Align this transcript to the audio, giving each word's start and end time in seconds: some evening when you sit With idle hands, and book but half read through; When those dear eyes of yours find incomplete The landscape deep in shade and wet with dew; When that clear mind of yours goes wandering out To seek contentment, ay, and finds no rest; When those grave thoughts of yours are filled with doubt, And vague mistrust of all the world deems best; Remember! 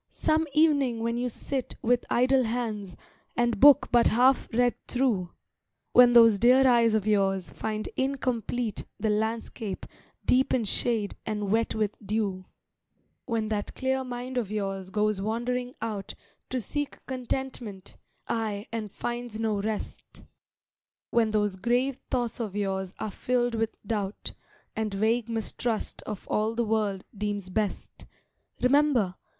some 0.09 0.47
evening 0.53 0.99
when 1.03 1.15
you 1.15 1.29
sit 1.29 1.75
With 1.83 2.07
idle 2.09 2.41
hands, 2.41 2.97
and 3.37 3.59
book 3.59 3.89
but 3.91 4.07
half 4.07 4.49
read 4.51 4.73
through; 4.87 5.29
When 5.91 6.13
those 6.13 6.39
dear 6.39 6.67
eyes 6.67 6.95
of 6.95 7.05
yours 7.05 7.51
find 7.51 7.87
incomplete 7.95 8.83
The 8.99 9.11
landscape 9.11 9.85
deep 10.25 10.55
in 10.55 10.63
shade 10.65 11.15
and 11.23 11.51
wet 11.51 11.75
with 11.75 11.95
dew; 12.03 12.45
When 13.25 13.49
that 13.49 13.75
clear 13.75 14.03
mind 14.03 14.39
of 14.39 14.49
yours 14.49 14.89
goes 14.89 15.21
wandering 15.21 15.75
out 15.83 16.15
To 16.49 16.59
seek 16.59 16.97
contentment, 17.05 17.95
ay, 18.27 18.65
and 18.71 18.91
finds 18.91 19.39
no 19.39 19.61
rest; 19.61 20.23
When 21.11 21.29
those 21.29 21.55
grave 21.55 21.99
thoughts 22.09 22.39
of 22.39 22.55
yours 22.55 22.95
are 22.97 23.11
filled 23.11 23.53
with 23.53 23.75
doubt, 23.85 24.33
And 24.75 24.91
vague 24.95 25.29
mistrust 25.29 26.01
of 26.07 26.27
all 26.27 26.55
the 26.55 26.65
world 26.65 27.03
deems 27.15 27.51
best; 27.51 28.07
Remember! 28.61 29.13